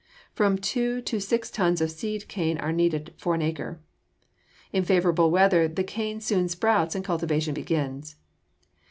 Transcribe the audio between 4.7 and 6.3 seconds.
In favorable weather the cane